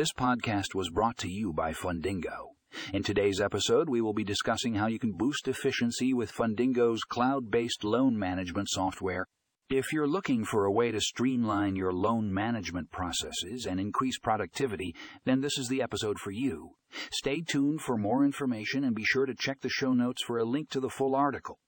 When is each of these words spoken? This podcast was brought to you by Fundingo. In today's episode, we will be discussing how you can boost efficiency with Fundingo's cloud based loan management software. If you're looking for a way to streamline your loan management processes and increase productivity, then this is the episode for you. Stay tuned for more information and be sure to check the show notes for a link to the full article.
This 0.00 0.14
podcast 0.14 0.74
was 0.74 0.88
brought 0.88 1.18
to 1.18 1.28
you 1.28 1.52
by 1.52 1.74
Fundingo. 1.74 2.54
In 2.94 3.02
today's 3.02 3.38
episode, 3.38 3.90
we 3.90 4.00
will 4.00 4.14
be 4.14 4.24
discussing 4.24 4.76
how 4.76 4.86
you 4.86 4.98
can 4.98 5.12
boost 5.12 5.46
efficiency 5.46 6.14
with 6.14 6.32
Fundingo's 6.32 7.04
cloud 7.04 7.50
based 7.50 7.84
loan 7.84 8.18
management 8.18 8.70
software. 8.70 9.26
If 9.68 9.92
you're 9.92 10.08
looking 10.08 10.46
for 10.46 10.64
a 10.64 10.72
way 10.72 10.90
to 10.90 11.02
streamline 11.02 11.76
your 11.76 11.92
loan 11.92 12.32
management 12.32 12.90
processes 12.90 13.66
and 13.68 13.78
increase 13.78 14.18
productivity, 14.18 14.94
then 15.26 15.42
this 15.42 15.58
is 15.58 15.68
the 15.68 15.82
episode 15.82 16.18
for 16.18 16.30
you. 16.30 16.70
Stay 17.12 17.42
tuned 17.42 17.82
for 17.82 17.98
more 17.98 18.24
information 18.24 18.84
and 18.84 18.96
be 18.96 19.04
sure 19.04 19.26
to 19.26 19.34
check 19.38 19.60
the 19.60 19.68
show 19.68 19.92
notes 19.92 20.22
for 20.22 20.38
a 20.38 20.46
link 20.46 20.70
to 20.70 20.80
the 20.80 20.88
full 20.88 21.14
article. 21.14 21.58